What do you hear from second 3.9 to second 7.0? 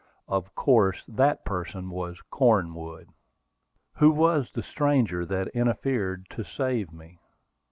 Who was the stranger that interfered to save